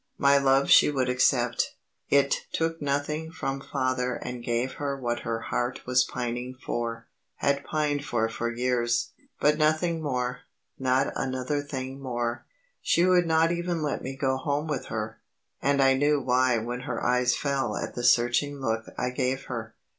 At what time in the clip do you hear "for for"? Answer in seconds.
8.03-8.51